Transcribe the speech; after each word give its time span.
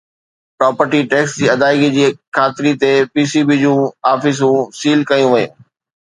property 0.59 1.01
tax 1.09 1.33
جي 1.41 1.45
ادائگي 1.55 1.89
جي 1.97 2.05
خاطري 2.37 2.71
تي 2.83 2.89
پي 3.13 3.21
سي 3.31 3.41
بي 3.49 3.55
جون 3.63 3.81
آفيسون 4.13 4.57
سيل 4.79 4.99
ڪيون 5.09 5.29
ويون 5.33 5.51